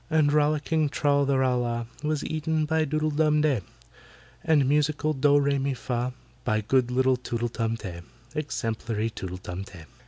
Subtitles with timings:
[0.09, 3.61] And rollicking TRAL THE RAL LAH Was eaten by DOODLE DUM DEY,
[4.43, 6.11] And musical DOH REH MI FAH
[6.43, 8.01] By good little TOOTLE DUM TEH—
[8.33, 9.85] Exemplary TOOTLE TUM TEH!